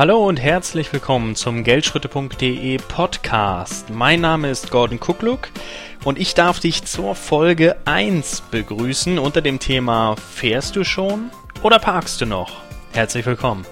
Hallo 0.00 0.26
und 0.26 0.40
herzlich 0.40 0.90
willkommen 0.94 1.36
zum 1.36 1.62
Geldschritte.de 1.62 2.78
Podcast. 2.88 3.90
Mein 3.90 4.22
Name 4.22 4.48
ist 4.48 4.70
Gordon 4.70 4.98
Kukluk 4.98 5.50
und 6.04 6.18
ich 6.18 6.32
darf 6.32 6.58
dich 6.58 6.84
zur 6.86 7.14
Folge 7.14 7.76
1 7.84 8.44
begrüßen 8.50 9.18
unter 9.18 9.42
dem 9.42 9.58
Thema 9.58 10.16
Fährst 10.16 10.74
du 10.74 10.84
schon 10.84 11.30
oder 11.62 11.78
parkst 11.78 12.18
du 12.18 12.24
noch? 12.24 12.62
Herzlich 12.94 13.26
willkommen. 13.26 13.66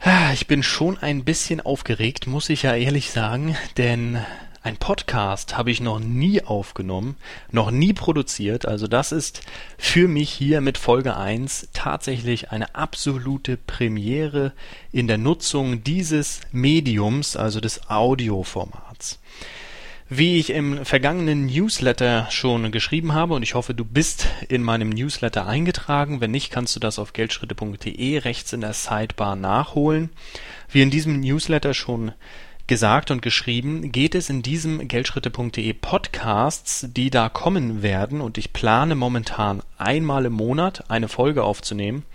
Ah, 0.00 0.32
ich 0.34 0.48
bin 0.48 0.64
schon 0.64 0.98
ein 0.98 1.22
bisschen 1.22 1.60
aufgeregt, 1.60 2.26
muss 2.26 2.48
ich 2.48 2.64
ja 2.64 2.74
ehrlich 2.74 3.12
sagen, 3.12 3.56
denn 3.76 4.18
ein 4.62 4.76
Podcast 4.76 5.56
habe 5.56 5.72
ich 5.72 5.80
noch 5.80 5.98
nie 5.98 6.42
aufgenommen, 6.42 7.16
noch 7.50 7.72
nie 7.72 7.92
produziert. 7.92 8.64
Also 8.64 8.86
das 8.86 9.10
ist 9.10 9.40
für 9.76 10.06
mich 10.06 10.30
hier 10.30 10.60
mit 10.60 10.78
Folge 10.78 11.16
1 11.16 11.70
tatsächlich 11.72 12.52
eine 12.52 12.74
absolute 12.76 13.56
Premiere 13.56 14.52
in 14.92 15.08
der 15.08 15.18
Nutzung 15.18 15.82
dieses 15.82 16.42
Mediums, 16.52 17.36
also 17.36 17.60
des 17.60 17.90
Audioformats. 17.90 19.18
Wie 20.08 20.38
ich 20.38 20.50
im 20.50 20.84
vergangenen 20.84 21.46
Newsletter 21.46 22.28
schon 22.30 22.70
geschrieben 22.70 23.14
habe, 23.14 23.34
und 23.34 23.42
ich 23.42 23.54
hoffe, 23.54 23.74
du 23.74 23.84
bist 23.84 24.28
in 24.48 24.62
meinem 24.62 24.90
Newsletter 24.90 25.46
eingetragen. 25.46 26.20
Wenn 26.20 26.30
nicht, 26.30 26.52
kannst 26.52 26.76
du 26.76 26.80
das 26.80 26.98
auf 26.98 27.14
geldschritte.de 27.14 28.18
rechts 28.18 28.52
in 28.52 28.60
der 28.60 28.74
Sidebar 28.74 29.34
nachholen. 29.34 30.10
Wie 30.68 30.82
in 30.82 30.90
diesem 30.90 31.20
Newsletter 31.20 31.74
schon 31.74 32.12
gesagt 32.72 33.10
und 33.10 33.20
geschrieben, 33.20 33.92
geht 33.92 34.14
es 34.14 34.30
in 34.30 34.40
diesem 34.40 34.88
Geldschritte.de 34.88 35.74
Podcasts, 35.74 36.86
die 36.88 37.10
da 37.10 37.28
kommen 37.28 37.82
werden, 37.82 38.22
und 38.22 38.38
ich 38.38 38.54
plane 38.54 38.94
momentan 38.94 39.60
einmal 39.76 40.24
im 40.24 40.32
Monat 40.32 40.90
eine 40.90 41.08
Folge 41.08 41.44
aufzunehmen, 41.44 42.06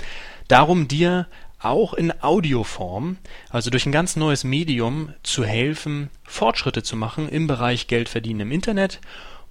darum 0.48 0.88
dir 0.88 1.28
auch 1.60 1.94
in 1.94 2.12
Audioform, 2.24 3.18
also 3.52 3.70
durch 3.70 3.86
ein 3.86 3.92
ganz 3.92 4.16
neues 4.16 4.44
Medium, 4.44 5.14
zu 5.22 5.46
helfen, 5.46 6.10
Fortschritte 6.24 6.82
zu 6.82 6.96
machen 6.96 7.30
im 7.30 7.46
Bereich 7.46 7.86
Geldverdienen 7.86 8.48
im 8.48 8.52
Internet 8.52 9.00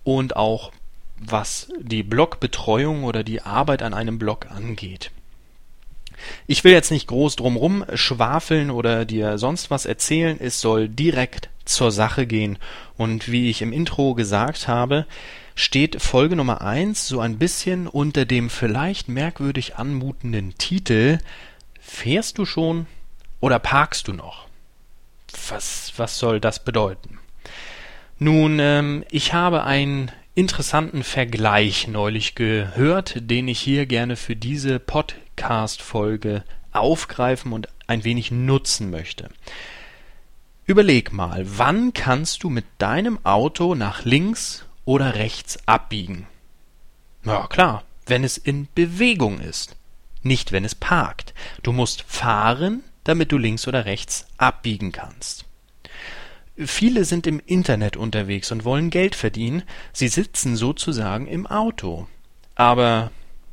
und 0.02 0.34
auch 0.34 0.73
was 1.19 1.69
die 1.78 2.02
Blogbetreuung 2.02 3.05
oder 3.05 3.23
die 3.23 3.42
Arbeit 3.42 3.83
an 3.83 3.95
einem 3.95 4.19
Blog 4.19 4.50
angeht. 4.50 5.12
Ich 6.47 6.64
will 6.64 6.72
jetzt 6.72 6.91
nicht 6.91 7.06
groß 7.09 7.36
drumrum 7.36 7.84
schwafeln 7.95 8.70
oder 8.70 9.05
dir 9.05 9.39
sonst 9.39 9.70
was 9.70 9.86
erzählen, 9.86 10.39
es 10.41 10.61
soll 10.61 10.89
direkt 10.89 11.48
zur 11.64 11.91
Sache 11.91 12.27
gehen. 12.27 12.58
Und 12.97 13.31
wie 13.31 13.50
ich 13.50 13.62
im 13.62 13.73
Intro 13.73 14.14
gesagt 14.14 14.69
habe, 14.69 15.06
steht 15.55 16.00
Folge 16.00 16.36
Nummer 16.36 16.61
eins 16.62 17.08
so 17.08 17.20
ein 17.20 17.39
bisschen 17.39 17.86
unter 17.86 18.25
dem 18.25 18.50
vielleicht 18.50 19.08
merkwürdig 19.08 19.77
anmutenden 19.77 20.56
Titel 20.58 21.19
Fährst 21.81 22.39
du 22.39 22.45
schon 22.45 22.86
oder 23.41 23.58
parkst 23.58 24.08
du 24.08 24.12
noch? 24.12 24.47
Was, 25.48 25.92
was 25.97 26.19
soll 26.19 26.41
das 26.41 26.64
bedeuten? 26.64 27.19
Nun, 28.19 28.58
ähm, 28.61 29.05
ich 29.11 29.34
habe 29.34 29.64
einen 29.64 30.11
interessanten 30.37 31.03
Vergleich 31.03 31.89
neulich 31.89 32.37
gehört, 32.37 33.17
den 33.17 33.48
ich 33.48 33.59
hier 33.59 33.87
gerne 33.87 34.15
für 34.15 34.37
diese 34.37 34.79
Podcast 34.79 35.27
Podcast-Folge 35.37 36.45
aufgreifen 36.73 37.53
und 37.53 37.69
ein 37.87 38.05
wenig 38.05 38.31
nutzen 38.31 38.91
möchte. 38.91 39.29
Überleg 40.64 41.12
mal, 41.12 41.45
wann 41.47 41.92
kannst 41.92 42.42
du 42.42 42.51
mit 42.51 42.64
deinem 42.79 43.25
Auto 43.25 43.75
nach 43.75 44.05
links 44.05 44.64
oder 44.84 45.14
rechts 45.14 45.58
abbiegen? 45.67 46.27
Ja 47.25 47.46
klar, 47.46 47.85
wenn 48.07 48.25
es 48.25 48.39
in 48.39 48.67
Bewegung 48.75 49.41
ist, 49.41 49.77
nicht 50.23 50.52
wenn 50.52 50.64
es 50.64 50.75
parkt. 50.75 51.35
Du 51.63 51.73
musst 51.73 52.02
fahren, 52.02 52.83
damit 53.05 53.30
du 53.30 53.39
links 53.39 53.69
oder 53.69 53.85
rechts 53.85 54.27
abbiegen 54.39 54.91
kannst. 54.91 55.45
Viele 56.58 57.05
sind 57.05 57.27
im 57.27 57.40
Internet 57.44 57.96
unterwegs 57.96 58.50
und 58.50 58.64
wollen 58.64 58.90
Geld 58.90 59.14
verdienen, 59.14 59.62
sie 59.92 60.08
sitzen 60.08 60.56
sozusagen 60.56 61.27
im 61.27 61.46
Auto. 61.46 62.06
Aber 62.55 63.11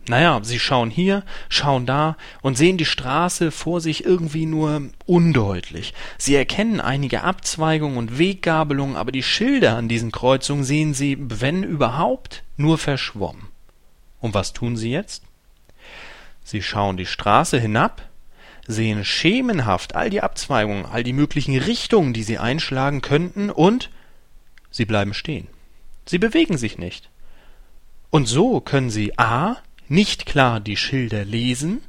naja, 0.08 0.40
sie 0.44 0.59
schauen 0.59 0.90
hier, 0.90 1.24
schauen 1.47 1.86
da 1.86 2.18
und 2.42 2.58
sehen 2.58 2.78
die 2.78 2.86
Straße 2.86 3.52
vor 3.52 3.80
sich 3.80 4.06
irgendwie 4.06 4.46
nur 4.46 4.90
undeutlich. 5.06 5.94
Sie 6.18 6.36
erkennen 6.36 6.81
einige 6.81 7.24
Abzweigungen 7.24 7.97
und 7.97 8.18
Weggabelungen, 8.18 8.97
aber 8.97 9.12
die 9.12 9.24
Schilder 9.24 9.78
an 9.78 9.88
diesen 9.88 10.12
Kreuzungen 10.12 10.63
sehen 10.63 10.94
sie, 10.94 11.18
wenn 11.19 11.63
überhaupt, 11.63 12.44
nur 12.58 12.78
verschwommen. 12.78 13.47
Und 14.19 14.34
was 14.34 14.53
tun 14.53 14.75
sie 14.75 14.92
jetzt? 14.92 15.24
Sie 16.44 16.62
schauen 16.62 16.97
die 16.97 17.06
Straße 17.06 17.59
hinab, 17.59 18.09
sehen 18.68 19.03
schemenhaft 19.03 19.96
all 19.96 20.09
die 20.09 20.22
Abzweigungen, 20.22 20.85
all 20.85 21.03
die 21.03 21.13
möglichen 21.13 21.57
Richtungen, 21.57 22.13
die 22.13 22.24
sie 22.24 22.38
einschlagen 22.38 23.01
könnten, 23.01 23.50
und 23.50 23.90
sie 24.72 24.85
bleiben 24.85 25.13
stehen. 25.13 25.47
Sie 26.06 26.18
bewegen 26.18 26.57
sich 26.57 26.78
nicht. 26.78 27.09
Und 28.09 28.28
so 28.28 28.62
können 28.62 28.90
sie 28.90 29.18
a 29.18 29.57
nicht 29.88 30.25
klar 30.25 30.59
die 30.59 30.78
Schilder 30.78 31.25
lesen 31.25 31.81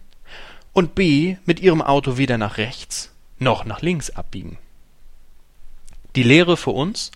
und 0.72 0.94
b. 0.94 1.36
mit 1.44 1.60
ihrem 1.60 1.82
Auto 1.82 2.16
weder 2.16 2.38
nach 2.38 2.58
rechts 2.58 3.14
noch 3.38 3.64
nach 3.64 3.82
links 3.82 4.10
abbiegen. 4.10 4.58
Die 6.16 6.22
Lehre 6.22 6.56
für 6.56 6.70
uns? 6.70 7.10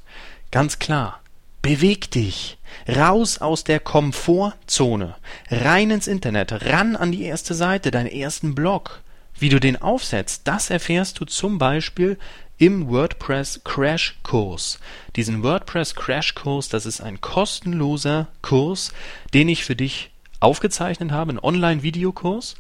Ganz 0.51 0.79
klar. 0.79 1.21
Beweg 1.63 2.11
dich. 2.11 2.59
Raus 2.89 3.39
aus 3.39 3.65
der 3.65 3.81
Komfortzone. 3.81 5.17
Rein 5.51 5.91
ins 5.91 6.07
Internet. 6.07 6.67
Ran 6.67 6.97
an 6.97 7.13
die 7.13 7.23
erste 7.23 7.55
Seite, 7.55 7.91
deinen 7.91 8.07
ersten 8.07 8.55
Blog. 8.55 9.03
Wie 9.39 9.49
du 9.49 9.61
den 9.61 9.81
aufsetzt, 9.81 10.43
das 10.45 10.71
erfährst 10.71 11.21
du 11.21 11.25
zum 11.25 11.59
Beispiel 11.59 12.19
im 12.59 12.89
WordPress 12.89 13.61
Crash 13.63 14.17
Kurs. 14.25 14.81
Diesen 15.15 15.45
WordPress 15.45 15.95
Crash 15.95 16.35
Kurs, 16.35 16.69
das 16.69 16.87
ist 16.87 17.01
ein 17.01 17.21
kostenloser 17.21 18.27
Kurs, 18.43 18.93
den 19.33 19.49
ich 19.49 19.65
für 19.65 19.77
dich 19.77 20.11
aufgezeichnet 20.41 21.13
habe, 21.13 21.31
einen 21.31 21.39
Online-Videokurs. 21.39 22.57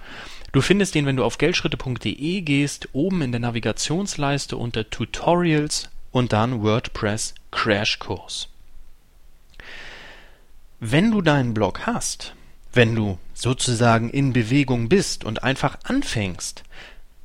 Du 0.52 0.60
findest 0.60 0.94
den, 0.94 1.04
wenn 1.04 1.16
du 1.16 1.24
auf 1.24 1.38
geldschritte.de 1.38 2.40
gehst, 2.42 2.88
oben 2.92 3.22
in 3.22 3.32
der 3.32 3.40
Navigationsleiste 3.40 4.56
unter 4.56 4.88
Tutorials 4.88 5.90
und 6.12 6.32
dann 6.32 6.62
WordPress 6.62 7.34
Crashkurs. 7.50 8.48
Wenn 10.78 11.10
du 11.10 11.22
deinen 11.22 11.54
Blog 11.54 11.86
hast, 11.86 12.34
wenn 12.72 12.94
du 12.94 13.18
sozusagen 13.34 14.10
in 14.10 14.32
Bewegung 14.32 14.88
bist 14.88 15.24
und 15.24 15.42
einfach 15.42 15.78
anfängst, 15.84 16.64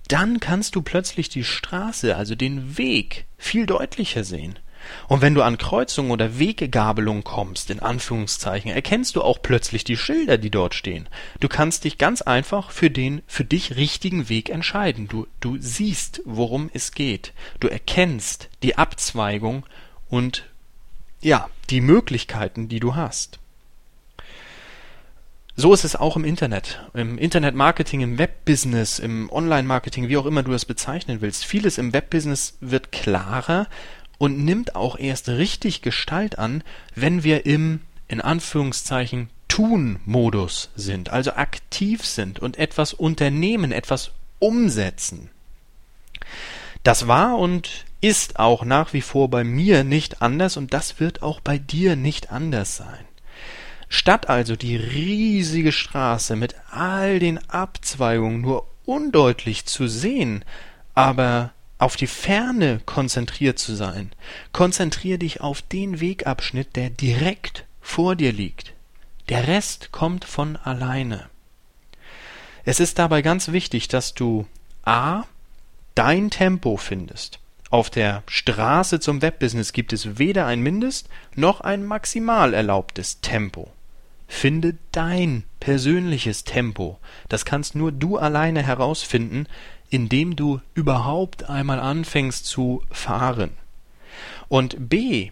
dann 0.08 0.40
kannst 0.40 0.76
du 0.76 0.81
plötzlich 0.81 1.30
die 1.30 1.44
Straße, 1.44 2.16
also 2.16 2.36
den 2.36 2.78
Weg, 2.78 3.26
viel 3.38 3.66
deutlicher 3.66 4.24
sehen. 4.24 4.59
Und 5.08 5.22
wenn 5.22 5.34
du 5.34 5.42
an 5.42 5.58
Kreuzungen 5.58 6.12
oder 6.12 6.40
Weggabelungen 6.40 7.24
kommst, 7.24 7.70
in 7.70 7.80
Anführungszeichen, 7.80 8.72
erkennst 8.72 9.16
du 9.16 9.22
auch 9.22 9.42
plötzlich 9.42 9.84
die 9.84 9.98
Schilder, 9.98 10.38
die 10.38 10.50
dort 10.50 10.76
stehen. 10.76 11.08
Du 11.40 11.48
kannst 11.48 11.86
dich 11.86 11.98
ganz 11.98 12.22
einfach 12.22 12.72
für 12.72 12.90
den 12.90 13.22
für 13.26 13.46
dich 13.46 13.76
richtigen 13.76 14.30
Weg 14.30 14.50
entscheiden. 14.50 15.08
Du, 15.08 15.28
du 15.40 15.58
siehst, 15.59 16.22
worum 16.26 16.70
es 16.74 16.92
geht. 16.92 17.34
Du 17.59 17.68
erkennst 17.68 18.50
die 18.62 18.78
Abzweigung 18.78 19.66
und 20.09 20.46
ja, 21.22 21.50
die 21.70 21.82
Möglichkeiten, 21.82 22.68
die 22.68 22.82
du 22.82 22.96
hast. 22.96 23.40
So 25.56 25.72
ist 25.72 25.84
es 25.84 25.96
auch 25.96 26.16
im 26.16 26.25
Internet, 26.25 26.81
im 26.96 27.19
Internetmarketing, 27.19 28.02
im 28.02 28.18
Webbusiness, 28.18 28.97
im 28.97 29.30
Online-Marketing, 29.31 30.09
wie 30.09 30.18
auch 30.18 30.25
immer 30.25 30.41
du 30.41 30.52
es 30.53 30.66
bezeichnen 30.66 31.22
willst. 31.22 31.46
Vieles 31.46 31.78
im 31.78 31.94
Webbusiness 31.94 32.58
wird 32.59 32.91
klarer 32.91 33.67
und 34.17 34.44
nimmt 34.44 34.76
auch 34.76 34.97
erst 34.97 35.29
richtig 35.29 35.84
Gestalt 35.84 36.40
an, 36.40 36.64
wenn 36.96 37.23
wir 37.23 37.46
im 37.46 37.82
in 38.08 38.20
Anführungszeichen 38.20 39.29
Tun-Modus 39.47 40.72
sind, 40.76 41.09
also 41.09 41.34
aktiv 41.34 42.03
sind 42.03 42.40
und 42.40 42.58
etwas 42.58 42.94
unternehmen, 42.94 43.72
etwas 43.72 44.11
umsetzen. 44.40 45.29
Das 46.82 47.08
war 47.08 47.38
und 47.38 47.85
ist 48.02 48.40
auch 48.40 48.66
nach 48.66 48.94
wie 48.94 49.02
vor 49.02 49.29
bei 49.29 49.44
mir 49.44 49.84
nicht 49.84 50.22
anders 50.23 50.58
und 50.58 50.73
das 50.73 51.00
wird 51.00 51.22
auch 51.22 51.40
bei 51.40 51.59
dir 51.59 51.96
nicht 51.96 52.32
anders 52.32 52.76
sein. 52.76 53.05
Statt 53.93 54.28
also 54.28 54.55
die 54.55 54.75
riesige 54.75 55.72
Straße 55.72 56.35
mit 56.35 56.55
all 56.72 57.19
den 57.19 57.37
Abzweigungen 57.47 58.41
nur 58.41 58.67
undeutlich 58.85 59.67
zu 59.67 59.87
sehen, 59.87 60.43
aber 60.95 61.51
auf 61.78 61.95
die 61.95 62.07
Ferne 62.07 62.81
konzentriert 62.87 63.59
zu 63.59 63.75
sein. 63.75 64.11
Konzentrier 64.51 65.19
dich 65.19 65.41
auf 65.41 65.61
den 65.61 65.99
Wegabschnitt, 65.99 66.75
der 66.75 66.90
direkt 66.90 67.66
vor 67.81 68.16
dir 68.16 68.34
liegt. 68.34 68.73
Der 69.29 69.47
Rest 69.47 69.91
kommt 69.91 70.25
von 70.25 70.55
alleine. 70.55 71.29
Es 72.66 72.79
ist 72.79 72.97
dabei 72.97 73.22
ganz 73.22 73.51
wichtig, 73.51 73.90
dass 73.90 74.16
du 74.16 74.47
a. 74.84 75.25
dein 75.93 76.31
Tempo 76.31 76.78
findest 76.78 77.37
Auf 77.69 77.91
der 77.91 78.23
Straße 78.25 78.99
zum 78.99 79.22
Webbusiness 79.22 79.72
gibt 79.72 79.93
es 79.93 80.17
weder 80.17 80.47
ein 80.47 80.61
Mindest 80.61 81.09
noch 81.35 81.61
ein 81.61 81.85
maximal 81.85 82.55
erlaubtes 82.55 83.22
Tempo. 83.22 83.72
Finde 84.28 84.75
dein 84.91 85.43
persönliches 85.59 86.43
Tempo. 86.43 86.99
Das 87.29 87.46
kannst 87.46 87.75
nur 87.75 87.91
du 87.91 88.17
alleine 88.17 88.64
herausfinden, 88.64 89.47
indem 89.90 90.35
du 90.35 90.59
überhaupt 90.73 91.49
einmal 91.49 91.79
anfängst 91.79 92.46
zu 92.46 92.84
fahren. 92.91 93.52
Und 94.49 94.90
B, 94.90 95.31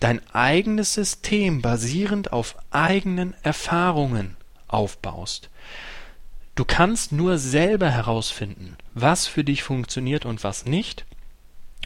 dein 0.00 0.20
eigenes 0.32 0.94
System 0.94 1.62
basierend 1.62 2.32
auf 2.32 2.56
eigenen 2.70 3.34
Erfahrungen 3.42 4.36
aufbaust. 4.66 5.50
Du 6.54 6.64
kannst 6.64 7.12
nur 7.12 7.38
selber 7.38 7.90
herausfinden, 7.90 8.76
was 8.94 9.26
für 9.26 9.44
dich 9.44 9.62
funktioniert 9.62 10.26
und 10.26 10.42
was 10.42 10.64
nicht. 10.64 11.04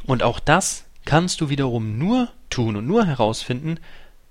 Und 0.05 0.22
auch 0.22 0.40
das 0.40 0.84
kannst 1.05 1.40
du 1.40 1.48
wiederum 1.48 1.98
nur 1.98 2.28
tun 2.48 2.76
und 2.76 2.87
nur 2.87 3.05
herausfinden, 3.05 3.78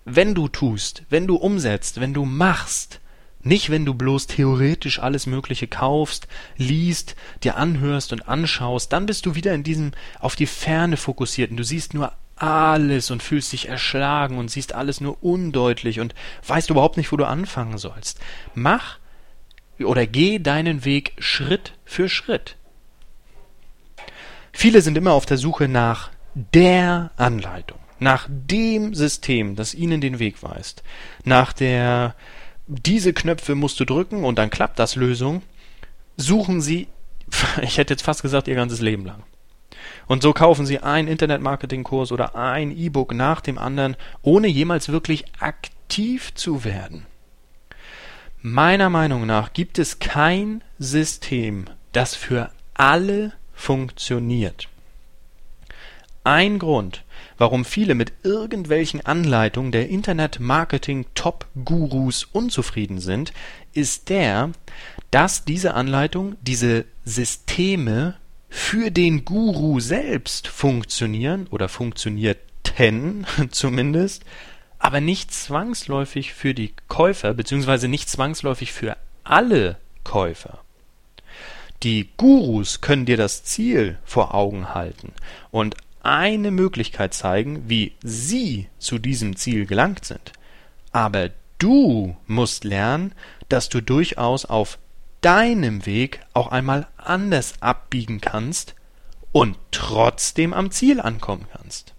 wenn 0.05 0.35
du 0.35 0.47
tust, 0.47 1.03
wenn 1.09 1.27
du 1.27 1.35
umsetzt, 1.35 1.99
wenn 1.99 2.13
du 2.13 2.25
machst. 2.25 2.99
Nicht, 3.43 3.71
wenn 3.71 3.85
du 3.85 3.95
bloß 3.95 4.27
theoretisch 4.27 4.99
alles 4.99 5.25
Mögliche 5.25 5.67
kaufst, 5.67 6.27
liest, 6.57 7.15
dir 7.43 7.57
anhörst 7.57 8.13
und 8.13 8.27
anschaust, 8.27 8.93
dann 8.93 9.07
bist 9.07 9.25
du 9.25 9.33
wieder 9.33 9.53
in 9.53 9.63
diesem 9.63 9.91
auf 10.19 10.35
die 10.35 10.45
Ferne 10.45 10.95
fokussiert 10.95 11.49
und 11.49 11.57
du 11.57 11.63
siehst 11.63 11.95
nur 11.95 12.13
alles 12.35 13.11
und 13.11 13.23
fühlst 13.23 13.51
dich 13.51 13.67
erschlagen 13.67 14.37
und 14.37 14.49
siehst 14.49 14.73
alles 14.73 15.01
nur 15.01 15.23
undeutlich 15.23 15.99
und 15.99 16.13
weißt 16.47 16.69
überhaupt 16.69 16.97
nicht, 16.97 17.11
wo 17.11 17.17
du 17.17 17.25
anfangen 17.25 17.77
sollst. 17.77 18.19
Mach 18.53 18.99
oder 19.79 20.05
geh 20.05 20.39
deinen 20.39 20.85
Weg 20.85 21.13
Schritt 21.17 21.73
für 21.85 22.09
Schritt. 22.09 22.57
Viele 24.51 24.81
sind 24.81 24.97
immer 24.97 25.13
auf 25.13 25.25
der 25.25 25.37
Suche 25.37 25.67
nach 25.67 26.11
der 26.35 27.11
Anleitung, 27.17 27.79
nach 28.01 28.27
dem 28.29 28.95
System, 28.95 29.55
das 29.55 29.75
ihnen 29.75 30.01
den 30.01 30.17
Weg 30.17 30.41
weist, 30.41 30.83
nach 31.23 31.53
der 31.53 32.15
diese 32.65 33.13
Knöpfe 33.13 33.53
musst 33.53 33.79
du 33.79 33.85
drücken 33.85 34.23
und 34.23 34.37
dann 34.39 34.49
klappt 34.49 34.79
das 34.79 34.95
Lösung, 34.95 35.43
suchen 36.17 36.61
sie, 36.61 36.87
ich 37.61 37.77
hätte 37.77 37.93
jetzt 37.93 38.03
fast 38.03 38.23
gesagt, 38.23 38.47
ihr 38.47 38.55
ganzes 38.55 38.81
Leben 38.81 39.05
lang. 39.05 39.23
Und 40.07 40.23
so 40.23 40.33
kaufen 40.33 40.65
sie 40.65 40.79
einen 40.79 41.07
Internet-Marketing-Kurs 41.07 42.11
oder 42.11 42.35
ein 42.35 42.75
E-Book 42.75 43.13
nach 43.13 43.39
dem 43.39 43.59
anderen, 43.59 43.95
ohne 44.23 44.47
jemals 44.47 44.89
wirklich 44.89 45.25
aktiv 45.39 46.33
zu 46.33 46.63
werden. 46.63 47.05
Meiner 48.41 48.89
Meinung 48.89 49.27
nach 49.27 49.53
gibt 49.53 49.77
es 49.77 49.99
kein 49.99 50.63
System, 50.79 51.65
das 51.91 52.15
für 52.15 52.49
alle 52.73 53.33
funktioniert. 53.53 54.70
Ein 56.23 56.59
Grund, 56.59 57.03
warum 57.39 57.65
viele 57.65 57.95
mit 57.95 58.13
irgendwelchen 58.21 59.03
Anleitungen 59.03 59.71
der 59.71 59.89
Internet-Marketing-Top-Gurus 59.89 62.25
unzufrieden 62.25 62.99
sind, 62.99 63.33
ist 63.73 64.09
der, 64.09 64.51
dass 65.09 65.45
diese 65.45 65.73
Anleitungen, 65.73 66.37
diese 66.41 66.85
Systeme 67.05 68.17
für 68.49 68.91
den 68.91 69.25
Guru 69.25 69.79
selbst 69.79 70.47
funktionieren 70.47 71.47
oder 71.49 71.69
funktionierten 71.69 73.25
zumindest, 73.49 74.23
aber 74.77 75.01
nicht 75.01 75.33
zwangsläufig 75.33 76.33
für 76.33 76.53
die 76.53 76.75
Käufer, 76.87 77.33
beziehungsweise 77.33 77.87
nicht 77.87 78.07
zwangsläufig 78.09 78.73
für 78.73 78.95
alle 79.23 79.77
Käufer. 80.03 80.59
Die 81.81 82.09
Gurus 82.17 82.81
können 82.81 83.07
dir 83.07 83.17
das 83.17 83.43
Ziel 83.43 83.97
vor 84.05 84.35
Augen 84.35 84.75
halten 84.75 85.13
und 85.49 85.75
eine 86.03 86.51
Möglichkeit 86.51 87.13
zeigen, 87.13 87.69
wie 87.69 87.93
sie 88.03 88.67
zu 88.79 88.97
diesem 88.97 89.35
Ziel 89.35 89.65
gelangt 89.65 90.05
sind. 90.05 90.33
Aber 90.91 91.29
du 91.57 92.15
musst 92.27 92.63
lernen, 92.63 93.13
dass 93.49 93.69
du 93.69 93.81
durchaus 93.81 94.45
auf 94.45 94.79
deinem 95.21 95.85
Weg 95.85 96.21
auch 96.33 96.47
einmal 96.47 96.87
anders 96.97 97.53
abbiegen 97.61 98.21
kannst 98.21 98.75
und 99.31 99.57
trotzdem 99.71 100.53
am 100.53 100.71
Ziel 100.71 100.99
ankommen 100.99 101.47
kannst. 101.55 101.93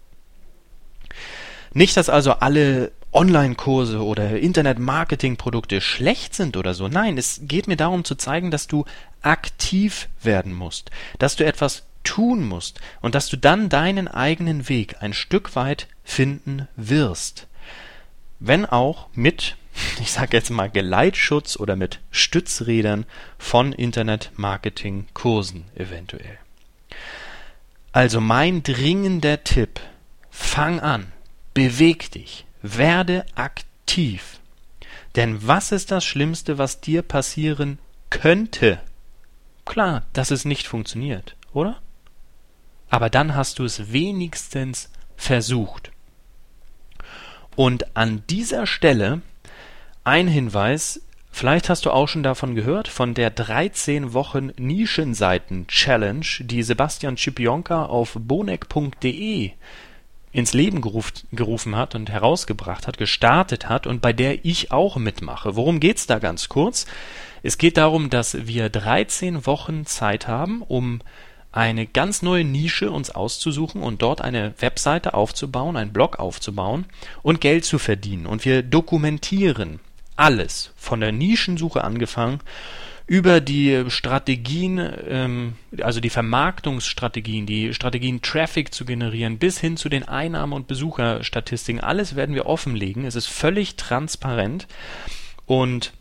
Nicht, 1.73 1.97
dass 1.97 2.09
also 2.09 2.33
alle 2.33 2.93
Online-Kurse 3.13 4.03
oder 4.03 4.39
Internet-Marketing-Produkte 4.39 5.81
schlecht 5.81 6.35
sind 6.35 6.57
oder 6.57 6.75
so. 6.75 6.89
Nein, 6.89 7.19
es 7.19 7.41
geht 7.43 7.69
mir 7.69 7.77
darum 7.77 8.05
zu 8.05 8.15
zeigen, 8.15 8.51
dass 8.51 8.67
du 8.67 8.85
aktiv 9.21 10.09
werden 10.23 10.55
musst, 10.55 10.91
dass 11.19 11.37
du 11.37 11.45
etwas 11.45 11.85
tun 12.05 12.47
musst 12.47 12.81
und 13.01 13.15
dass 13.15 13.29
du 13.29 13.37
dann 13.37 13.69
deinen 13.69 14.09
eigenen 14.09 14.69
Weg 14.69 14.97
ein 15.01 15.13
Stück 15.13 15.57
weit 15.57 15.89
finden 16.05 16.69
wirst. 16.77 17.47
Wenn 18.41 18.67
auch 18.67 19.09
mit, 19.15 19.57
ich 20.01 20.13
sage 20.13 20.37
jetzt 20.37 20.51
mal 20.51 20.71
Geleitschutz 20.71 21.57
oder 21.57 21.77
mit 21.77 22.01
Stützrädern 22.11 23.07
von 23.39 23.73
Internet-Marketing-Kursen 23.73 25.65
eventuell. 25.75 26.39
Also 27.93 28.21
mein 28.21 28.63
dringender 28.63 29.45
Tipp, 29.45 29.81
fang 30.31 30.81
an, 30.81 31.13
beweg 31.53 32.11
dich, 32.11 32.47
werde 32.63 33.27
aktiv. 33.35 34.41
Denn 35.15 35.47
was 35.47 35.73
ist 35.73 35.91
das 35.91 36.05
Schlimmste, 36.05 36.57
was 36.57 36.81
dir 36.81 37.03
passieren 37.03 37.79
könnte? 38.09 38.81
Klar, 39.65 40.05
dass 40.13 40.31
es 40.31 40.45
nicht 40.45 40.67
funktioniert, 40.67 41.37
oder? 41.53 41.81
Aber 42.93 43.09
dann 43.09 43.35
hast 43.35 43.59
du 43.59 43.65
es 43.65 43.91
wenigstens 43.91 44.91
versucht. 45.17 45.91
Und 47.57 47.97
an 47.97 48.23
dieser 48.29 48.67
Stelle 48.67 49.23
ein 50.05 50.29
Hinweis, 50.29 51.01
vielleicht 51.31 51.71
hast 51.71 51.87
du 51.87 51.91
auch 51.91 52.07
schon 52.07 52.23
davon 52.23 52.55
gehört, 52.55 52.89
von 52.89 53.15
der 53.15 53.31
13 53.31 54.13
Wochen 54.13 54.53
Nischenseiten 54.59 55.67
Challenge, 55.69 56.27
die 56.41 56.63
Sebastian 56.63 57.17
Schipionka 57.17 57.87
auf 57.87 58.13
bonek.de 58.15 59.53
ins 60.33 60.53
Leben 60.53 60.83
geruf, 60.83 61.13
gerufen 61.33 61.77
hat 61.77 61.95
und 61.95 62.11
herausgebracht 62.11 62.87
hat, 62.87 62.99
gestartet 62.99 63.71
hat 63.71 63.87
und 63.87 64.03
bei 64.03 64.13
der 64.13 64.45
ich 64.45 64.71
auch 64.71 64.97
mitmache. 64.97 65.57
Worum 65.57 65.81
geht's 65.81 66.07
da 66.07 66.19
ganz 66.19 66.51
kurz? 66.51 66.85
Es 67.43 67.57
geht 67.57 67.79
darum, 67.79 68.11
dass 68.11 68.47
wir 68.47 68.69
13 68.69 69.47
Wochen 69.47 69.87
Zeit 69.87 70.29
haben, 70.29 70.61
um 70.61 71.01
eine 71.53 71.87
ganz 71.87 72.23
neue 72.23 72.45
Nische 72.45 72.91
uns 72.91 73.11
auszusuchen 73.11 73.83
und 73.83 74.03
dort 74.03 74.23
eine 74.23 74.55
Webseite 74.59 75.15
aufzubauen, 75.15 75.77
einen 75.77 75.93
Blog 75.93 76.19
aufzubauen 76.19 76.87
und 77.23 77.41
Geld 77.41 77.65
zu 77.65 77.79
verdienen. 77.79 78.27
Und 78.27 78.45
wir 78.45 78.63
dokumentieren 78.63 79.81
alles, 80.17 80.73
von 80.77 81.01
der 81.01 81.13
Nischensuche 81.13 81.85
angefangen, 81.85 82.41
über 83.07 83.41
die 83.41 83.85
Strategien, 83.89 84.81
ähm, 85.07 85.55
also 85.83 86.01
die 86.01 86.09
Vermarktungsstrategien, 86.09 87.45
die 87.45 87.75
Strategien, 87.75 88.23
Traffic 88.23 88.73
zu 88.73 88.85
generieren, 88.85 89.39
bis 89.39 89.59
hin 89.59 89.77
zu 89.77 89.89
den 89.89 90.05
Einnahme- 90.05 90.55
und 90.55 90.67
Besucherstatistiken. 90.67 91.83
Alles 91.83 92.17
werden 92.17 92.35
wir 92.35 92.47
offenlegen. 92.47 93.05
Es 93.05 93.15
ist 93.15 93.27
völlig 93.27 93.77
transparent 93.77 94.67
und 95.47 95.93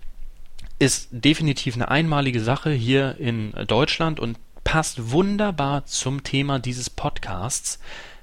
ist 0.79 1.09
definitiv 1.11 1.75
eine 1.75 1.89
einmalige 1.89 2.39
Sache 2.39 2.71
hier 2.71 3.15
in 3.19 3.53
Deutschland 3.67 4.19
und 4.19 4.37
passt 4.71 5.11
wunderbar 5.11 5.85
zum 5.85 6.23
Thema 6.23 6.57
dieses 6.57 6.89
Podcasts, 6.89 7.77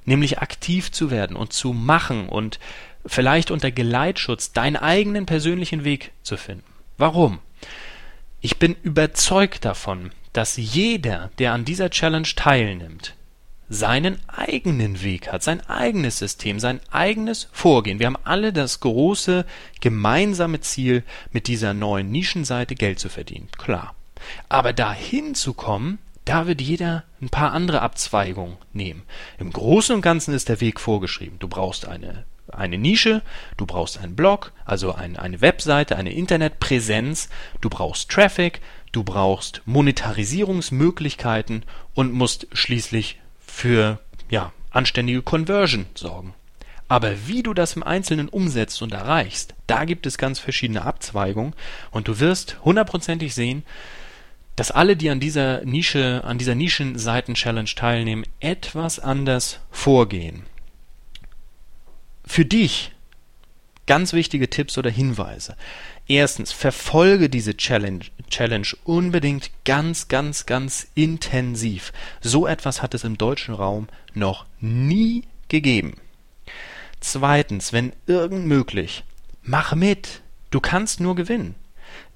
nämlich 0.07 0.39
aktiv 0.39 0.91
zu 0.91 1.11
werden 1.11 1.37
und 1.37 1.53
zu 1.53 1.75
machen 1.75 2.27
und 2.31 2.59
vielleicht 3.05 3.51
unter 3.51 3.71
Geleitschutz 3.71 4.53
deinen 4.55 4.77
eigenen 4.77 5.27
persönlichen 5.27 5.85
Weg 5.85 6.11
zu 6.23 6.39
finden. 6.39 6.65
Warum? 6.97 7.41
Ich 8.41 8.59
bin 8.59 8.77
überzeugt 8.83 9.67
davon, 9.67 10.11
dass 10.33 10.57
jeder, 10.57 11.31
der 11.39 11.53
an 11.53 11.67
dieser 11.67 11.91
Challenge 11.91 12.29
teilnimmt, 12.35 13.15
seinen 13.69 14.19
eigenen 14.27 15.03
Weg 15.03 15.31
hat, 15.31 15.43
sein 15.43 15.61
eigenes 15.69 16.19
System, 16.19 16.61
sein 16.61 16.81
eigenes 16.91 17.51
Vorgehen. 17.53 17.99
Wir 17.99 18.07
haben 18.07 18.25
alle 18.25 18.55
das 18.55 18.81
große 18.81 19.45
gemeinsame 19.83 20.61
Ziel, 20.61 21.05
mit 21.31 21.47
dieser 21.47 21.75
neuen 21.75 22.11
Nischenseite 22.11 22.75
Geld 22.75 23.01
zu 23.01 23.11
verdienen. 23.11 23.49
Klar. 23.59 23.95
Aber 24.49 24.73
dahin 24.73 25.35
zu 25.35 25.53
kommen, 25.55 25.99
da 26.29 26.47
wird 26.47 26.61
jeder 26.61 27.05
ein 27.23 27.31
paar 27.31 27.53
andere 27.53 27.81
Abzweigungen 27.81 28.59
nehmen. 28.75 29.05
Im 29.39 29.51
Großen 29.51 29.95
und 29.95 30.03
Ganzen 30.03 30.35
ist 30.35 30.51
der 30.51 30.61
Weg 30.61 30.79
vorgeschrieben. 30.79 31.39
Du 31.39 31.49
brauchst 31.49 31.89
eine, 31.89 32.27
eine 32.53 32.77
Nische, 32.77 33.23
du 33.57 33.65
brauchst 33.65 33.99
einen 33.99 34.15
Blog, 34.15 34.53
also 34.67 34.95
ein, 34.95 35.17
eine 35.17 35.41
Webseite, 35.41 35.97
eine 35.97 36.13
Internetpräsenz, 36.13 37.31
du 37.63 37.71
brauchst 37.71 38.11
Traffic, 38.11 38.61
du 38.93 39.05
brauchst 39.05 39.63
Monetarisierungsmöglichkeiten 39.65 41.65
und 41.95 42.13
musst 42.13 42.47
schließlich 42.53 43.19
für 43.41 43.99
ja, 44.29 44.53
anständige 44.71 45.23
Conversion 45.23 45.87
sorgen. 45.95 46.35
Aber 46.89 47.27
wie 47.27 47.43
du 47.43 47.55
das 47.55 47.75
im 47.75 47.83
Einzelnen 47.83 48.29
umsetzt 48.29 48.83
und 48.83 48.93
erreichst, 48.93 49.55
da 49.67 49.87
gibt 49.87 50.07
es 50.07 50.19
ganz 50.19 50.39
verschiedene 50.39 50.85
Abzweigungen 50.85 51.55
und 51.91 52.07
du 52.09 52.21
wirst 52.21 52.59
hundertprozentig 52.65 53.35
sehen, 53.35 53.65
dass 54.59 54.73
alle, 54.73 54.97
die 54.97 55.09
an 55.09 55.21
dieser 55.21 55.65
Nische, 55.65 56.25
an 56.25 56.37
dieser 56.37 56.57
Nischenseiten-Challenge 56.57 57.71
teilnehmen, 57.77 58.25
etwas 58.41 58.99
anders 58.99 59.61
vorgehen. 59.71 60.47
Für 62.27 62.45
dich 62.45 62.91
ganz 63.87 64.13
wichtige 64.15 64.51
Tipps 64.51 64.77
oder 64.77 64.91
Hinweise. 64.91 65.57
Erstens, 66.09 66.51
verfolge 66.51 67.31
diese 67.31 67.57
Challenge, 67.57 68.05
Challenge 68.31 68.67
unbedingt 68.83 69.53
ganz, 69.65 70.09
ganz, 70.09 70.45
ganz 70.45 70.89
intensiv. 70.97 71.93
So 72.21 72.49
etwas 72.49 72.83
hat 72.83 72.95
es 72.95 73.05
im 73.05 73.17
deutschen 73.17 73.55
Raum 73.55 73.87
noch 74.13 74.45
nie 74.59 75.23
gegeben. 75.47 75.99
Zweitens, 76.99 77.73
wenn 77.73 77.93
irgend 78.09 78.47
möglich, 78.47 79.05
mach 79.45 79.77
mit. 79.77 80.21
Du 80.51 80.59
kannst 80.59 80.99
nur 80.99 81.15
gewinnen. 81.15 81.55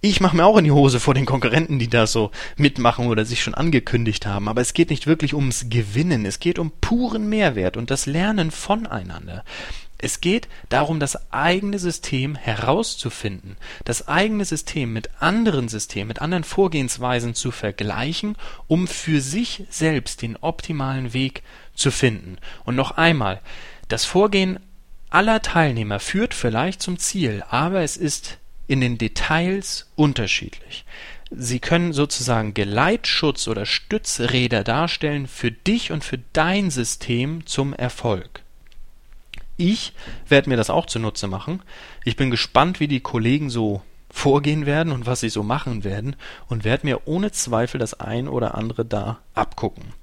Ich 0.00 0.20
mache 0.20 0.36
mir 0.36 0.44
auch 0.44 0.56
in 0.56 0.64
die 0.64 0.72
Hose 0.72 0.98
vor 0.98 1.14
den 1.14 1.26
Konkurrenten, 1.26 1.78
die 1.78 1.88
da 1.88 2.06
so 2.06 2.30
mitmachen 2.56 3.06
oder 3.06 3.24
sich 3.24 3.42
schon 3.42 3.54
angekündigt 3.54 4.26
haben. 4.26 4.48
Aber 4.48 4.60
es 4.60 4.74
geht 4.74 4.90
nicht 4.90 5.06
wirklich 5.06 5.34
ums 5.34 5.66
Gewinnen. 5.70 6.26
Es 6.26 6.40
geht 6.40 6.58
um 6.58 6.72
puren 6.80 7.28
Mehrwert 7.28 7.76
und 7.76 7.90
das 7.90 8.06
Lernen 8.06 8.50
voneinander. 8.50 9.44
Es 10.02 10.20
geht 10.20 10.48
darum, 10.68 10.98
das 10.98 11.32
eigene 11.32 11.78
System 11.78 12.34
herauszufinden, 12.34 13.56
das 13.84 14.08
eigene 14.08 14.44
System 14.44 14.92
mit 14.92 15.10
anderen 15.20 15.68
Systemen, 15.68 16.08
mit 16.08 16.20
anderen 16.20 16.42
Vorgehensweisen 16.42 17.34
zu 17.34 17.52
vergleichen, 17.52 18.34
um 18.66 18.88
für 18.88 19.20
sich 19.20 19.64
selbst 19.70 20.20
den 20.20 20.36
optimalen 20.36 21.12
Weg 21.14 21.44
zu 21.76 21.92
finden. 21.92 22.38
Und 22.64 22.74
noch 22.74 22.90
einmal, 22.90 23.40
das 23.86 24.04
Vorgehen 24.04 24.58
aller 25.08 25.40
Teilnehmer 25.40 26.00
führt 26.00 26.34
vielleicht 26.34 26.82
zum 26.82 26.98
Ziel, 26.98 27.44
aber 27.48 27.82
es 27.82 27.96
ist 27.96 28.38
in 28.66 28.80
den 28.80 28.98
Details 28.98 29.90
unterschiedlich. 29.96 30.84
Sie 31.30 31.60
können 31.60 31.92
sozusagen 31.92 32.52
Geleitschutz 32.52 33.48
oder 33.48 33.64
Stützräder 33.64 34.64
darstellen 34.64 35.26
für 35.26 35.50
dich 35.50 35.90
und 35.90 36.04
für 36.04 36.18
dein 36.32 36.70
System 36.70 37.46
zum 37.46 37.72
Erfolg. 37.72 38.42
Ich 39.56 39.92
werde 40.28 40.50
mir 40.50 40.56
das 40.56 40.70
auch 40.70 40.86
zunutze 40.86 41.28
machen. 41.28 41.62
Ich 42.04 42.16
bin 42.16 42.30
gespannt, 42.30 42.80
wie 42.80 42.88
die 42.88 43.00
Kollegen 43.00 43.48
so 43.48 43.82
vorgehen 44.10 44.66
werden 44.66 44.92
und 44.92 45.06
was 45.06 45.20
sie 45.20 45.30
so 45.30 45.42
machen 45.42 45.84
werden 45.84 46.16
und 46.48 46.64
werde 46.64 46.86
mir 46.86 47.06
ohne 47.06 47.32
Zweifel 47.32 47.78
das 47.78 47.98
ein 47.98 48.28
oder 48.28 48.54
andere 48.54 48.84
da 48.84 49.20
abgucken. 49.34 49.94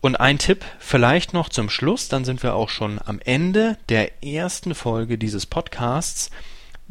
Und 0.00 0.16
ein 0.16 0.38
Tipp 0.38 0.64
vielleicht 0.80 1.32
noch 1.32 1.48
zum 1.48 1.70
Schluss, 1.70 2.08
dann 2.08 2.24
sind 2.24 2.42
wir 2.42 2.54
auch 2.54 2.68
schon 2.68 2.98
am 3.04 3.20
Ende 3.20 3.78
der 3.88 4.24
ersten 4.24 4.74
Folge 4.74 5.16
dieses 5.16 5.46
Podcasts. 5.46 6.30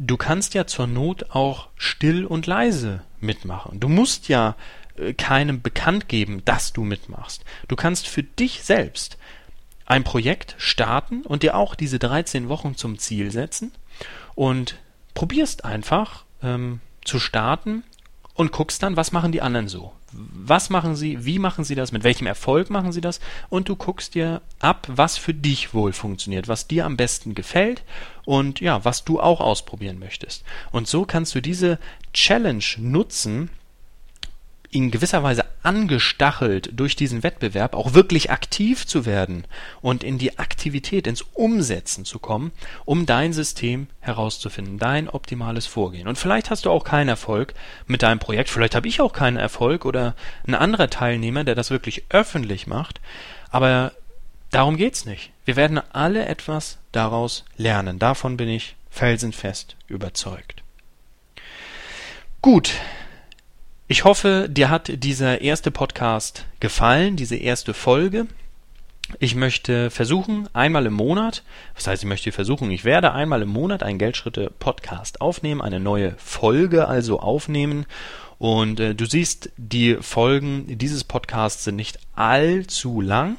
Du 0.04 0.16
kannst 0.16 0.54
ja 0.54 0.66
zur 0.66 0.88
Not 0.88 1.30
auch 1.30 1.68
still 1.76 2.26
und 2.26 2.48
leise 2.48 3.02
mitmachen. 3.20 3.78
Du 3.78 3.88
musst 3.88 4.26
ja 4.26 4.56
äh, 4.96 5.12
keinem 5.12 5.62
bekannt 5.62 6.08
geben, 6.08 6.44
dass 6.44 6.72
du 6.72 6.82
mitmachst. 6.82 7.44
Du 7.68 7.76
kannst 7.76 8.08
für 8.08 8.24
dich 8.24 8.64
selbst 8.64 9.16
ein 9.86 10.02
Projekt 10.02 10.56
starten 10.58 11.22
und 11.22 11.44
dir 11.44 11.56
auch 11.56 11.76
diese 11.76 12.00
13 12.00 12.48
Wochen 12.48 12.76
zum 12.76 12.98
Ziel 12.98 13.30
setzen 13.30 13.70
und 14.34 14.80
probierst 15.14 15.64
einfach 15.64 16.24
ähm, 16.42 16.80
zu 17.04 17.20
starten 17.20 17.84
und 18.34 18.50
guckst 18.50 18.82
dann, 18.82 18.96
was 18.96 19.12
machen 19.12 19.30
die 19.30 19.40
anderen 19.40 19.68
so? 19.68 19.92
Was 20.12 20.70
machen 20.70 20.94
sie? 20.94 21.24
Wie 21.24 21.38
machen 21.38 21.64
sie 21.64 21.74
das? 21.74 21.92
Mit 21.92 22.04
welchem 22.04 22.26
Erfolg 22.26 22.70
machen 22.70 22.92
sie 22.92 23.00
das? 23.00 23.20
Und 23.48 23.68
du 23.68 23.76
guckst 23.76 24.14
dir 24.14 24.42
ab, 24.60 24.86
was 24.88 25.16
für 25.16 25.34
dich 25.34 25.74
wohl 25.74 25.92
funktioniert, 25.92 26.48
was 26.48 26.68
dir 26.68 26.84
am 26.86 26.96
besten 26.96 27.34
gefällt 27.34 27.82
und 28.24 28.60
ja, 28.60 28.84
was 28.84 29.04
du 29.04 29.20
auch 29.20 29.40
ausprobieren 29.40 29.98
möchtest. 29.98 30.44
Und 30.70 30.86
so 30.86 31.04
kannst 31.04 31.34
du 31.34 31.40
diese 31.40 31.78
Challenge 32.12 32.64
nutzen, 32.78 33.50
in 34.72 34.90
gewisser 34.90 35.22
Weise 35.22 35.44
angestachelt 35.62 36.70
durch 36.72 36.96
diesen 36.96 37.22
Wettbewerb 37.22 37.74
auch 37.74 37.92
wirklich 37.92 38.30
aktiv 38.30 38.86
zu 38.86 39.04
werden 39.04 39.44
und 39.82 40.02
in 40.02 40.16
die 40.16 40.38
Aktivität, 40.38 41.06
ins 41.06 41.22
Umsetzen 41.34 42.06
zu 42.06 42.18
kommen, 42.18 42.52
um 42.86 43.04
dein 43.04 43.34
System 43.34 43.86
herauszufinden, 44.00 44.78
dein 44.78 45.10
optimales 45.10 45.66
Vorgehen. 45.66 46.08
Und 46.08 46.16
vielleicht 46.16 46.50
hast 46.50 46.64
du 46.64 46.70
auch 46.70 46.84
keinen 46.84 47.10
Erfolg 47.10 47.52
mit 47.86 48.02
deinem 48.02 48.18
Projekt, 48.18 48.48
vielleicht 48.48 48.74
habe 48.74 48.88
ich 48.88 49.02
auch 49.02 49.12
keinen 49.12 49.36
Erfolg 49.36 49.84
oder 49.84 50.16
ein 50.46 50.54
anderer 50.54 50.88
Teilnehmer, 50.88 51.44
der 51.44 51.54
das 51.54 51.70
wirklich 51.70 52.04
öffentlich 52.08 52.66
macht, 52.66 53.00
aber 53.50 53.92
darum 54.50 54.78
geht's 54.78 55.04
nicht. 55.04 55.30
Wir 55.44 55.56
werden 55.56 55.80
alle 55.92 56.24
etwas 56.24 56.78
daraus 56.92 57.44
lernen. 57.58 57.98
Davon 57.98 58.38
bin 58.38 58.48
ich 58.48 58.74
felsenfest 58.90 59.76
überzeugt. 59.86 60.62
Gut, 62.40 62.72
ich 63.92 64.04
hoffe, 64.04 64.48
dir 64.48 64.70
hat 64.70 64.90
dieser 65.04 65.42
erste 65.42 65.70
Podcast 65.70 66.46
gefallen, 66.60 67.16
diese 67.16 67.36
erste 67.36 67.74
Folge. 67.74 68.26
Ich 69.18 69.34
möchte 69.34 69.90
versuchen, 69.90 70.48
einmal 70.54 70.86
im 70.86 70.94
Monat, 70.94 71.42
was 71.74 71.86
heißt, 71.86 72.02
ich 72.02 72.08
möchte 72.08 72.32
versuchen, 72.32 72.70
ich 72.70 72.86
werde 72.86 73.12
einmal 73.12 73.42
im 73.42 73.50
Monat 73.50 73.82
einen 73.82 73.98
Geldschritte-Podcast 73.98 75.20
aufnehmen, 75.20 75.60
eine 75.60 75.78
neue 75.78 76.14
Folge 76.16 76.88
also 76.88 77.20
aufnehmen. 77.20 77.84
Und 78.38 78.80
äh, 78.80 78.94
du 78.94 79.04
siehst, 79.04 79.50
die 79.58 79.96
Folgen 79.96 80.78
dieses 80.78 81.04
Podcasts 81.04 81.64
sind 81.64 81.76
nicht 81.76 81.98
allzu 82.14 83.02
lang. 83.02 83.36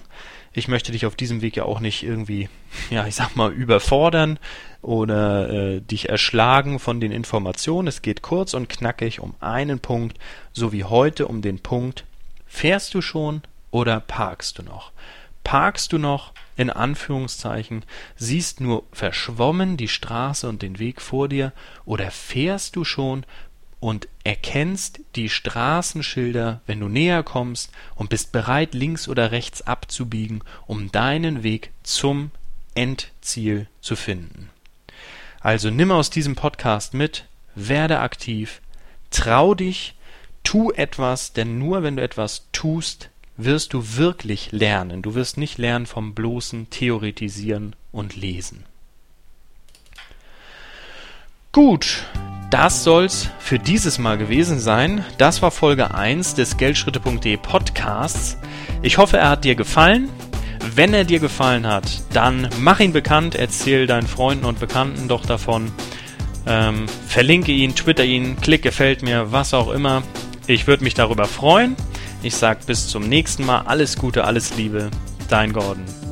Ich 0.54 0.68
möchte 0.68 0.92
dich 0.92 1.08
auf 1.08 1.16
diesem 1.16 1.42
Weg 1.42 1.56
ja 1.56 1.64
auch 1.64 1.80
nicht 1.80 2.04
irgendwie, 2.04 2.48
ja, 2.92 3.08
ich 3.08 3.16
sag 3.16 3.36
mal, 3.36 3.52
überfordern 3.52 4.38
oder 4.84 5.50
äh, 5.50 5.82
dich 5.82 6.10
erschlagen 6.10 6.78
von 6.78 7.00
den 7.00 7.12
Informationen. 7.12 7.88
Es 7.88 8.02
geht 8.02 8.22
kurz 8.22 8.54
und 8.54 8.70
knackig 8.70 9.20
um 9.20 9.34
einen 9.40 9.80
Punkt, 9.80 10.20
so 10.52 10.72
wie 10.72 10.84
heute 10.84 11.28
um 11.28 11.42
den 11.42 11.60
Punkt, 11.60 12.06
fährst 12.46 12.94
du 12.94 13.02
schon 13.02 13.42
oder 13.72 14.00
parkst 14.00 14.60
du 14.60 14.64
noch? 14.64 14.92
Parkst 15.44 15.92
du 15.92 15.98
noch 15.98 16.34
in 16.56 16.70
Anführungszeichen, 16.70 17.84
siehst 18.16 18.62
nur 18.62 18.84
verschwommen 18.92 19.76
die 19.78 19.88
Straße 19.88 20.48
und 20.48 20.62
den 20.62 20.80
Weg 20.80 21.02
vor 21.02 21.28
dir 21.28 21.52
oder 21.86 22.12
fährst 22.12 22.76
du 22.76 22.84
schon 22.84 23.26
und 23.80 24.08
erkennst 24.24 25.02
die 25.16 25.28
Straßenschilder, 25.28 26.62
wenn 26.66 26.80
du 26.80 26.88
näher 26.88 27.24
kommst 27.24 27.72
und 27.96 28.10
bist 28.10 28.32
bereit, 28.32 28.74
links 28.74 29.10
oder 29.10 29.32
rechts 29.32 29.62
abzubiegen, 29.62 30.42
um 30.68 30.92
deinen 30.92 31.44
Weg 31.44 31.72
zum 31.84 32.32
Endziel 32.76 33.68
zu 33.82 33.98
finden. 33.98 34.53
Also 35.44 35.70
nimm 35.70 35.92
aus 35.92 36.10
diesem 36.10 36.36
Podcast 36.36 36.94
mit, 36.94 37.26
werde 37.54 38.00
aktiv, 38.00 38.62
trau 39.12 39.54
dich, 39.54 39.94
tu 40.44 40.72
etwas, 40.72 41.34
denn 41.34 41.60
nur 41.60 41.84
wenn 41.84 41.98
du 41.98 42.02
etwas 42.02 42.48
tust, 42.54 43.10
wirst 43.36 43.74
du 43.74 43.98
wirklich 43.98 44.54
lernen. 44.54 45.02
Du 45.02 45.16
wirst 45.16 45.38
nicht 45.38 45.58
lernen 45.58 45.86
vom 45.86 46.16
bloßen 46.16 46.70
Theoretisieren 46.70 47.76
und 47.92 48.16
Lesen. 48.16 48.64
Gut, 51.52 52.06
das 52.50 52.86
soll's 52.86 53.30
für 53.38 53.60
dieses 53.60 54.00
Mal 54.00 54.18
gewesen 54.18 54.60
sein. 54.60 55.04
Das 55.18 55.42
war 55.42 55.52
Folge 55.52 55.94
1 55.94 56.36
des 56.36 56.56
Geldschritte.de 56.56 57.36
Podcasts. 57.36 58.38
Ich 58.82 58.98
hoffe, 58.98 59.18
er 59.18 59.32
hat 59.32 59.44
dir 59.44 59.56
gefallen. 59.56 60.10
Wenn 60.76 60.94
er 60.94 61.04
dir 61.04 61.20
gefallen 61.20 61.68
hat, 61.68 61.84
dann 62.14 62.50
mach 62.60 62.80
ihn 62.80 62.94
bekannt, 62.94 63.36
erzähl 63.36 63.86
deinen 63.86 64.08
Freunden 64.08 64.46
und 64.46 64.60
Bekannten 64.60 65.08
doch 65.08 65.26
davon. 65.26 65.72
Ähm, 66.46 66.86
verlinke 67.08 67.52
ihn, 67.52 67.76
twitter 67.76 68.06
ihn, 68.06 68.38
klick 68.40 68.62
gefällt 68.62 69.02
mir, 69.02 69.32
was 69.32 69.54
auch 69.54 69.70
immer. 69.70 70.04
Ich 70.48 70.68
würde 70.68 70.84
mich 70.84 70.94
darüber 70.94 71.26
freuen. 71.26 71.76
Ich 72.22 72.36
sag 72.36 72.66
bis 72.66 72.88
zum 72.88 73.08
nächsten 73.08 73.46
Mal. 73.46 73.62
Alles 73.62 73.98
Gute, 73.98 74.24
alles 74.24 74.56
Liebe. 74.56 74.90
Dein 75.30 75.54
Gordon. 75.54 76.03